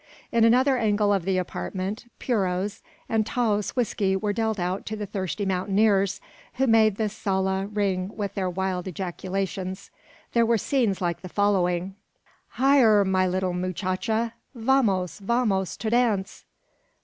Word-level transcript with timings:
In 0.31 0.43
another 0.43 0.77
angle 0.77 1.13
of 1.13 1.25
the 1.25 1.37
apartment, 1.37 2.11
puros, 2.19 2.81
and 3.07 3.23
Taos 3.23 3.75
whisky 3.75 4.15
were 4.15 4.33
dealt 4.33 4.57
out 4.59 4.83
to 4.87 4.95
the 4.95 5.05
thirsty 5.05 5.45
mountaineers, 5.45 6.19
who 6.55 6.65
made 6.65 6.95
the 6.95 7.07
sala 7.07 7.67
ring 7.67 8.09
with 8.17 8.33
their 8.33 8.49
wild 8.49 8.87
ejaculations. 8.87 9.91
There 10.33 10.43
were 10.47 10.57
scenes 10.57 11.01
like 11.01 11.21
the 11.21 11.29
following: 11.29 11.93
"Hyar, 12.57 13.05
my 13.05 13.27
little 13.27 13.53
muchacha! 13.53 14.33
vamos, 14.55 15.19
vamos, 15.19 15.77
ter 15.77 15.91
dance! 15.91 16.45